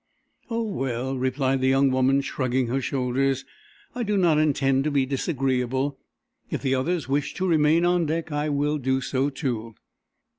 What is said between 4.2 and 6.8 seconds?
intend to be disagreeable. If the